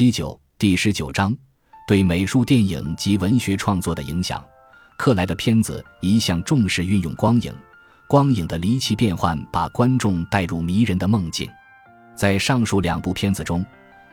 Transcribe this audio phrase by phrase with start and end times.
[0.00, 1.36] 七九第十九章
[1.86, 4.42] 对美术电影及文学创作的影响。
[4.96, 7.52] 克莱的片子一向重视运用光影，
[8.08, 11.46] 光影的离奇变换把观众带入迷人的梦境。
[12.16, 13.62] 在上述两部片子中，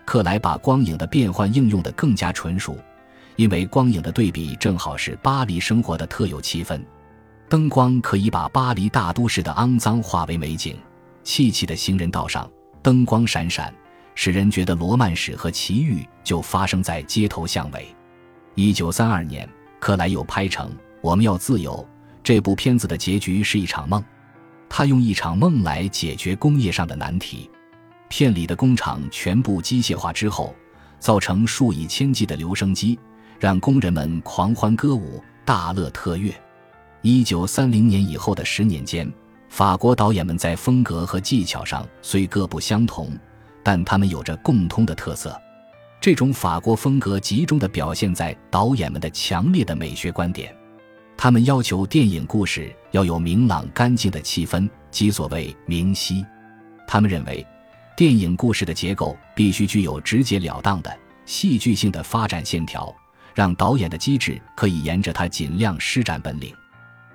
[0.04, 2.78] 克莱把光影的变换应用得更加纯熟，
[3.38, 6.84] 因为光影的对比正好是巴黎生活的特有气氛。
[7.48, 10.76] 灯光可以把巴黎大都市的肮脏化为美景，
[11.24, 12.46] 砌气的行人道上
[12.84, 13.74] 灯光闪闪，
[14.20, 17.88] 使人觉得罗曼史和奇遇就发生在街头巷尾。
[18.56, 19.48] 一九三二年。
[19.80, 20.68] 克莱又拍成
[21.02, 21.72] 《我们要自由》
[22.24, 24.04] 这部片子的结局是一场梦，
[24.68, 27.48] 他用一场梦来解决工业上的难题。
[28.10, 30.56] 片里的工厂全部机械化之后，
[30.98, 32.98] 造成数以千计的留声机，
[33.40, 36.34] 让工人们狂欢歌舞、大乐特乐。
[37.04, 39.08] 一九三零年以后的十年间，
[39.48, 43.16] 法国导演们在风格和技巧上虽各不相同，
[43.68, 45.38] 但他们有着共通的特色。
[46.00, 50.56] 这种法国风格集中地表现在导演们的强烈的美学观点，
[51.18, 56.26] 他们要求电影故事要有明朗干净的气氛，即所谓明晰。
[56.88, 57.46] 他们认为，
[57.98, 62.96] 电影故事的结构必须具有直截了当的戏剧性的发展线条，
[63.36, 66.56] 让导演的机智可以沿着它尽量施展本领。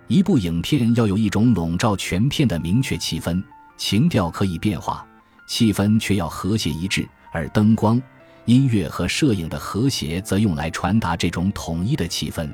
[0.07, 3.43] 一部影片要有一种笼罩全片的明确气氛，
[3.79, 5.07] 情调可以变化，
[5.47, 8.01] 气氛却要和谐一致，而灯光。
[8.45, 12.51] 音乐和摄影的和谐则用来传达这种统一的气氛。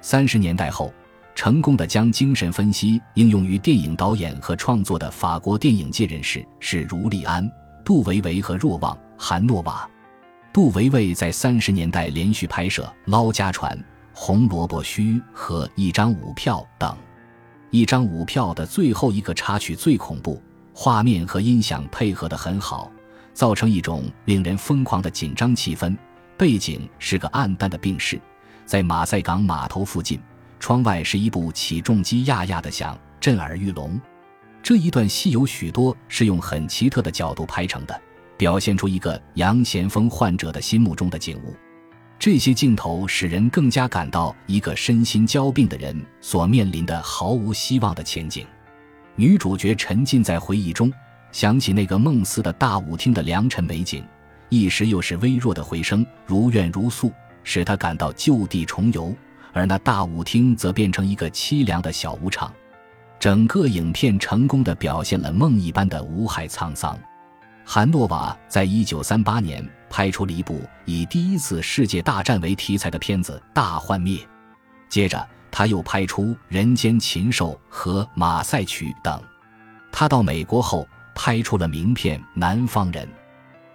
[0.00, 0.94] 三十年代后，
[1.34, 7.50] 成功的将精神分析应用于电影导演和创作的法国电影界人士是儒利安、
[7.84, 9.88] 杜维维和若望·韩诺瓦。
[10.52, 13.76] 杜维维在三十年代连续拍摄《捞家船》
[14.14, 16.90] 《红萝卜须》和《一张五票》等。
[17.70, 20.40] 《一张五票》的最后一个插曲最恐怖，
[20.78, 22.92] 画面和音响配合得很好。
[23.32, 25.94] 造成一种令人疯狂的紧张气氛。
[26.38, 28.20] 背景是个暗淡的病室，
[28.64, 30.18] 在马赛港码头附近。
[30.58, 34.00] 窗外是一部起重机呀呀的响，震耳欲聋。
[34.62, 38.00] 这一段戏有许多是用很奇特的角度拍成的，
[38.38, 41.54] 表现出一个羊痫疯患者的心目中的景物。
[42.18, 48.46] 这些镜头使人更加感到一个身心交病的人所面临的毫无希望的前景。
[49.16, 50.92] 女主角沉浸在回忆中。
[51.32, 54.02] 想起那个梦似的大舞厅的良辰美景，
[54.48, 57.12] 一时又是微弱的回声，如怨如诉，
[57.42, 59.14] 使她感到就地重游。
[59.52, 62.52] 而那大舞厅则变成一个凄凉的小舞场。
[63.18, 66.98] 整个影片成功的表现了梦一般的无害沧桑。
[67.64, 74.18] 韩诺瓦在一九三八年拍出了一部以第一次世界大战为题材的片子《大幻灭》，
[74.88, 75.26] 接着
[75.58, 79.18] 他又拍出《人间禽兽》和《马赛曲》等。
[79.90, 80.86] 他到美国后。
[81.18, 83.06] 拍出了名片《南方人》，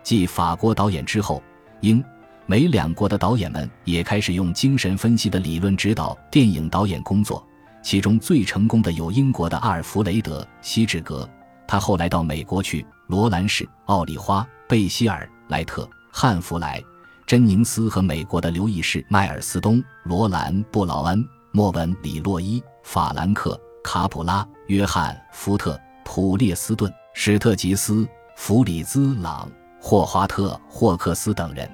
[0.04, 1.42] 继法国导演之后，
[1.80, 2.02] 英、
[2.46, 7.44] 美两国的导演们也开始用精神分析的理论指导电影导演工作。
[7.82, 11.28] 其中最成功的有英国的阿尔弗雷德·希治格，
[11.68, 16.80] 他后来到美国去；罗兰士·奥利花、贝希尔、莱特、汉弗莱、
[17.26, 26.92] 珍宁斯和美国的刘易士·迈尔斯东、罗兰·布劳恩、莫文·里洛伊、法兰克·卡普拉、约翰·福特、普列斯顿。
[27.14, 28.08] 史特吉斯、
[28.38, 29.52] 弗里兹朗、
[29.82, 31.70] 霍华特·霍克斯等人。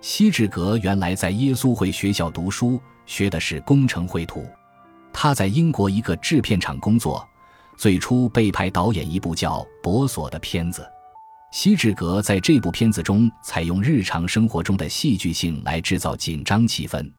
[0.00, 4.46] 希治格原来在耶稣会学校读书，学的是工程绘图。
[5.12, 7.26] 他在英国一个制片厂工作，
[7.76, 10.88] 最初被派导演一部叫《博索》的片子。
[11.50, 17.12] 希治格在这部片子中采用日常生活中的戏剧性来制造紧张气氛。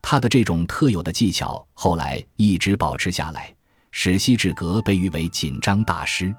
[0.00, 3.52] 他的这种特有的技巧后来一直保持下来，
[3.90, 6.34] 使希治格被誉为紧张大师。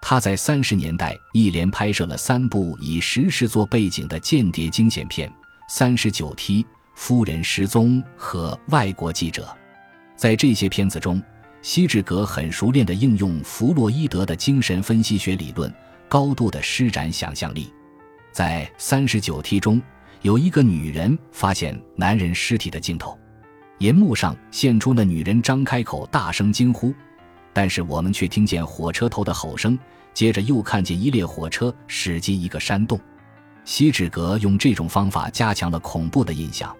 [0.00, 5.28] 他在三十年代一连拍摄了三部以实事做背景的间谍惊险片，
[5.68, 6.62] 《三十九梯》
[6.94, 9.44] 《夫人失踪》和《外国记者》。
[10.16, 11.22] 在这些片子中，
[11.62, 15.72] 希治格很熟练地应用弗洛伊德的精神分析学理论，
[16.08, 17.72] 高度地施展想象力。
[18.32, 19.80] 在《三十九梯》中，
[20.22, 23.18] 有一个女人发现男人尸体的镜头，
[23.78, 26.94] 银幕上现出那女人张开口大声惊呼。
[27.52, 29.76] 但是我们却听见火车头的吼声，
[30.14, 32.98] 接着又看见一列火车驶进一个山洞。
[33.64, 36.74] 希治阁用这种方法加强了恐怖的印象，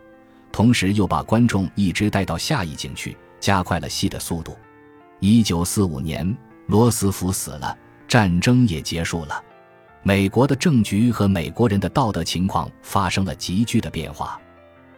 [0.52, 4.56] 同时又把观众一直带到下一景去，加快了戏的速度。
[5.18, 6.36] 一九四五年，
[6.68, 7.76] 罗斯福死了，
[8.06, 9.42] 战争也结束了，
[10.04, 14.40] 美国的政局和美国人的道德情况发生了急剧的变化，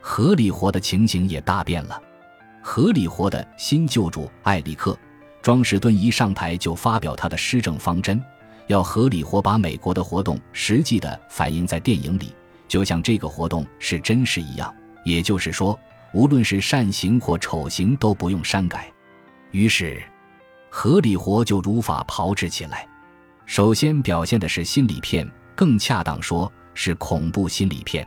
[0.01, 2.01] 合理活的情形也大变了。
[2.63, 4.99] 合理活的新救主艾里克。
[5.43, 8.19] 庄士敦一上台就发表他的施政方针，
[8.67, 12.35] 要合理活把美国的活动实际的反映在电影里，
[12.67, 14.75] 就像这个活动是真实一样。
[15.05, 15.79] 也就是说，
[16.15, 18.91] 无论是善行或丑行都不用删改。
[19.51, 20.03] 于是，
[20.71, 22.89] 合理活就如法炮制起来。
[23.47, 28.07] 首先表现的是心理片，更恰当说是恐怖心理片。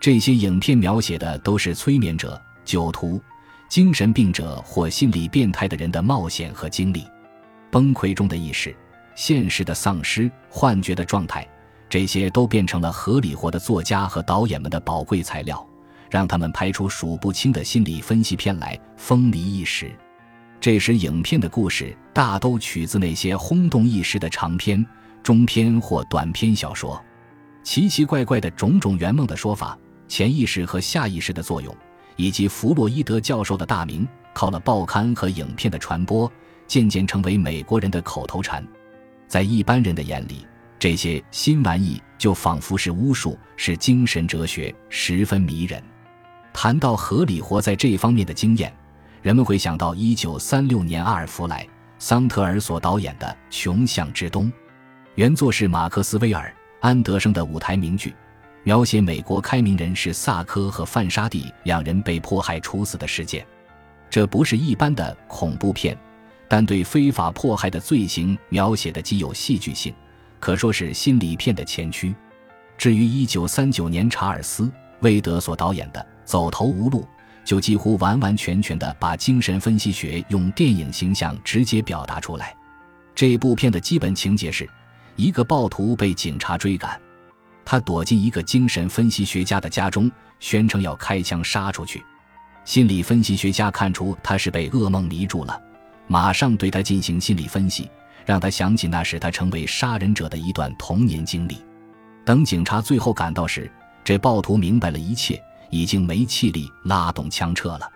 [0.00, 3.20] 这些影片描写的都是催眠者、酒徒、
[3.68, 7.06] 精神病者或心理变态的人的冒险和经历，
[7.70, 8.74] 崩溃中的意识、
[9.14, 11.46] 现实的丧失、幻觉的状态，
[11.88, 15.64] 这些都变成了合理活的作家和导演们的宝贵材料。
[16.10, 19.90] 让他们拍出数不清的心理分析片来，风靡一时。
[20.62, 24.86] 这时，影片的故事大都取自那些轰动一时的长篇、
[25.20, 27.04] 中篇或短篇小说。
[27.64, 29.76] 奇奇怪怪的种种圆梦的说法、
[30.06, 31.76] 潜意识和下意识的作用，
[32.14, 36.30] 以及弗洛伊德教授的大名，靠了报刊和影片的传播，
[36.68, 38.64] 渐渐成为美国人的口头禅。
[39.26, 40.46] 在一般人的眼里，
[40.78, 45.82] 这些新玩意就仿佛是巫术，是精神哲学，十分迷人。
[46.52, 48.72] 谈到合理活在这方面的经验，
[49.22, 51.62] 人们会想到1936年阿尔弗莱·
[52.00, 54.46] 桑特尔所导演的《穷巷之东》，
[55.14, 56.48] 原作是马克思·威尔·
[56.80, 58.12] 安德生的舞台名剧，
[58.64, 63.46] 描写美国开明人士萨科和范沙蒂两人被迫害处死的事件。
[64.10, 65.96] 这不是一般的恐怖片，
[66.48, 69.94] 但对非法迫害的罪行描写的极有戏剧性，
[70.40, 72.12] 可说是心理片的前驱。
[72.76, 74.64] 至于1939年查尔斯·
[75.02, 77.06] 威德所导演的，走投无路，
[77.44, 82.54] 就几乎完完全全地把精神分析学用电影形象直接表达出来。
[83.14, 84.68] 这部片的基本情节是：
[85.16, 87.00] 一个暴徒被警察追赶，
[87.64, 90.10] 他躲进一个精神分析学家的家中，
[90.40, 92.02] 宣称要开枪杀出去。
[92.64, 95.60] 心理分析学家看出他是被噩梦迷住了，
[96.06, 97.90] 马上对他进行心理分析，
[98.24, 101.58] 让他想起那时他成为杀人者的一段童年经历。
[102.24, 103.70] 等警察最后赶到时，
[104.04, 105.42] 这暴徒明白了一切。
[105.72, 107.90] 已经没气力拉动枪撤了。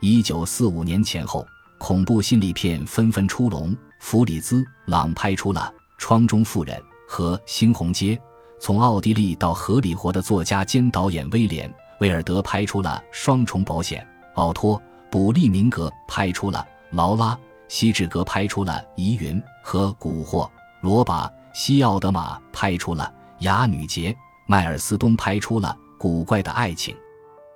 [0.00, 1.46] 一九四五年前后，
[1.78, 3.76] 恐怖心理片纷纷出笼。
[4.00, 6.74] 弗里兹·朗拍出了《窗中妇人》
[7.06, 8.16] 和《猩红街》，
[8.58, 11.68] 从奥地利到荷里活的作家兼导演威廉·
[12.00, 14.02] 威尔德拍出了《双重保险》，
[14.40, 14.78] 奥托·
[15.10, 17.34] 卜利明格拍出了《劳拉·
[17.68, 20.46] 希治格》拍出了《疑云》和《蛊惑》，
[20.80, 23.12] 罗巴·西奥德玛拍出了
[23.44, 24.10] 《哑女节》，
[24.46, 26.94] 迈尔斯东拍出了《古怪的爱情》。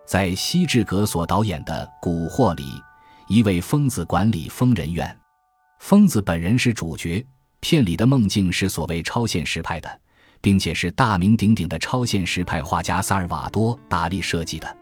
[0.07, 2.65] 在西志格所导演的《蛊惑》里，
[3.27, 5.17] 一位疯子管理疯人院，
[5.81, 7.25] 疯子本人是主角。
[7.61, 10.01] 片里的梦境是所谓超现实派的，
[10.43, 14.77] 并且是大名鼎鼎的超现实派画家萨尔瓦多·达利设计的。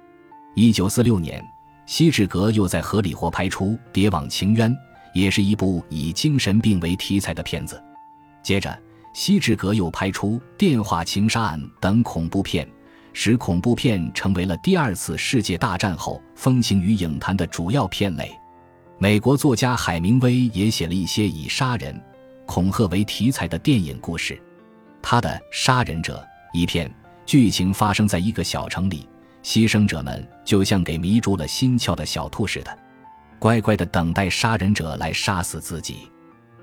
[0.57, 1.41] 一九四六年，
[1.87, 4.69] 西志格又在河里活拍出《别网情冤》，
[5.15, 7.81] 也是一部以精神病为题材的片子。
[8.43, 8.77] 接着，
[9.15, 12.69] 西志格又拍出《电话情杀案》等恐怖片。
[13.13, 18.31] 使恐怖片成为了第二次世界大战后风行于影坛的主要片类。
[18.99, 22.01] 美国作家海明威也写了一些以杀人、
[22.47, 24.41] 恐吓为题材的电影故事。
[25.03, 26.25] 他的《杀人者》
[26.59, 26.93] 一片
[27.27, 29.09] 剧情发生在一个小城里，
[29.43, 32.79] 牺牲者们就像给迷住了心窍的小兔似的，
[33.39, 36.09] 乖乖地等待杀人者来杀死自己。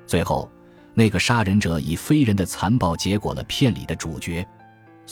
[0.07, 0.49] 最后，
[0.93, 4.47] 那个杀人者以非人的残暴结果了片里的主角。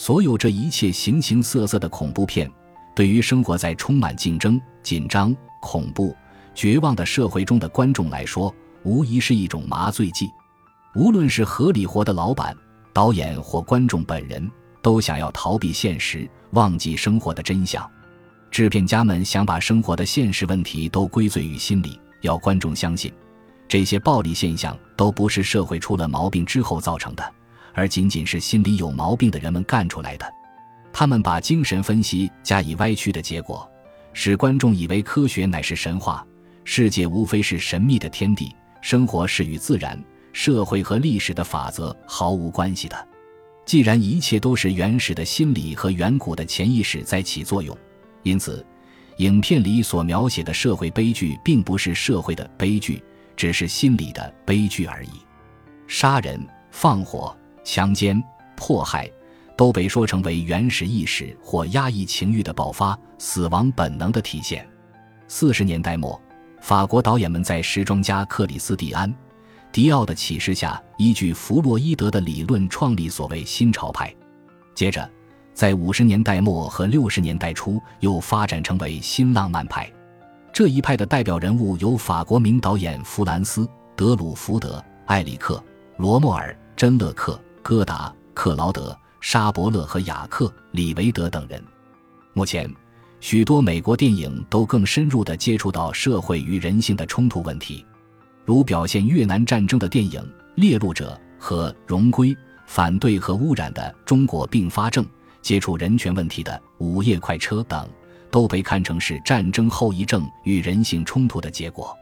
[0.00, 2.48] 所有这一切形形色色的恐怖片，
[2.94, 6.14] 对于生活在充满竞争、紧张、恐怖、
[6.54, 10.30] 绝望的社会中的观众来说，无疑是一种麻醉剂。
[10.94, 12.56] 无论是合理活的老板、
[12.92, 14.48] 导演或观众本人，
[14.82, 17.84] 都想要逃避现实，忘记生活的真相。
[18.52, 23.12] 制片家们想把生活的现实问题都归罪于心理，要观众相信，
[23.66, 27.34] 这些暴力现象都不是社会出了毛病之后造成的。
[27.78, 30.28] 而仅仅是心里有毛病的人们干出来的，
[30.92, 33.70] 他们把精神分析加以歪曲的结果，
[34.12, 36.26] 使观众以为科学乃是神话，
[36.64, 39.96] 世界无非是神秘的天地，生活是与自然、
[40.32, 43.08] 社会和历史的法则毫无关系的。
[43.64, 47.78] 既然一切都是原始的心理和远古的潜意识在起作用，
[48.24, 48.66] 因此，
[49.18, 53.00] 影片里所描写的社会悲剧并不是社会的悲剧，
[53.36, 55.10] 只是心理的悲剧而已。
[55.86, 57.32] 杀人放火。
[57.70, 58.18] 强奸、
[58.56, 59.06] 迫害，
[59.54, 64.66] 都被说成为原始意识或压抑情欲的爆发、死亡本能的体现。
[65.28, 66.18] 四十年代末，
[66.62, 69.12] 法国导演们在时装家克里斯蒂安·
[69.70, 74.10] 迪奥的启示下，依据弗洛伊德的理论创立所谓新潮派。
[74.74, 75.06] 接着，
[75.52, 79.86] 在五十年代末和六十年代初，又发展成为新浪漫派。
[80.54, 83.60] 这一派的代表人物有法国名导演弗兰斯·
[83.94, 85.56] 德鲁福德、埃里克·
[85.98, 87.38] 罗莫尔、珍勒克。
[87.68, 91.62] 戈达、克劳德、沙伯勒和雅克·李维德等人。
[92.32, 92.66] 目前，
[93.20, 97.84] 许多美国电影都更深入地接触到社会与人性的冲突问题，
[98.46, 100.18] 如表现越南战争的电影
[100.54, 102.30] 《猎鹿者》和《荣归》，
[102.64, 105.04] 反对和污染的《中国并发症》，
[105.42, 107.86] 接触人权问题的《午夜快车》等，
[108.30, 111.94] 都被看成是战争后遗症与人性冲突的结果。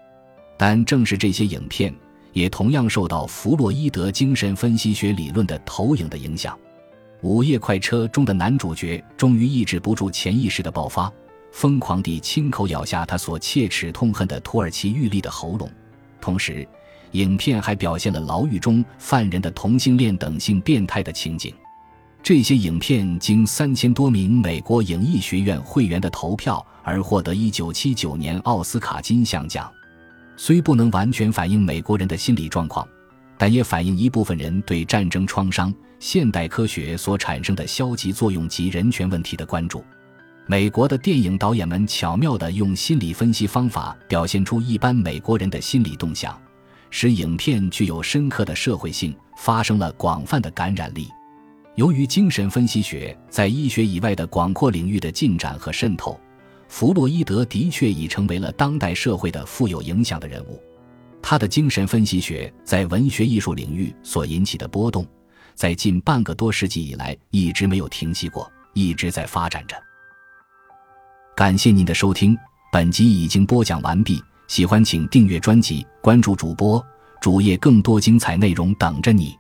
[0.57, 1.93] 但正是这些影片，
[2.37, 6.55] 也同样受到弗洛伊德精神分析学理论的投影的影响。
[7.23, 11.11] 《午夜快车》中的男主角终于抑制不住潜意识的爆发，
[11.51, 15.67] 疯狂地亲口咬下他所切齿痛恨的土耳其狱吏的喉咙。
[16.21, 16.69] 同时，
[17.13, 21.55] 影片还表现了牢狱中犯人的同性恋等性变态的情景。
[22.23, 29.73] 这些影片经三千多名美国影艺学院会员的投票而获得1979年奥斯卡金像奖。
[30.37, 32.87] 虽不能完全反映美国人的心理状况。
[33.39, 39.85] 但也反映一部分人对战争创伤、现代科学所产生的消极作用及人权问题的关注。
[40.47, 46.35] 美国的电影导演们巧妙地用心理分析方法表现出一般美国人的心理动向，
[46.89, 51.09] 使影片具有深刻的社会性，发生了广泛的感染力。
[51.75, 56.19] 由于精神分析学在医学以外的广阔领域的进展和渗透，
[56.69, 60.63] 弗洛伊德的确已成为了当代社会的富有影响的人物。
[61.23, 65.07] 他的精神分析学在文学艺术领域所引起的波动，
[65.55, 69.77] 在近半个多世纪以来一直没有停息过，一直在发展着。
[71.35, 72.37] 感谢您的收听，
[72.73, 74.23] 本集已经播讲完毕。
[74.49, 76.85] 喜欢请订阅专辑，关注主播
[77.21, 79.37] 主页，更多精彩内容等着你。